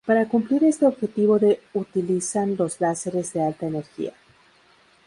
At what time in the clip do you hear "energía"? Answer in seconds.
3.67-4.13